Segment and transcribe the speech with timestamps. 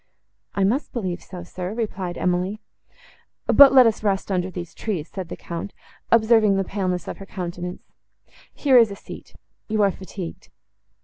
[0.55, 2.59] —"I must believe so, sir," replied Emily.
[3.45, 5.73] "But let us rest under these trees," said the Count,
[6.11, 7.83] observing the paleness of her countenance;
[8.51, 10.49] "here is a seat—you are fatigued."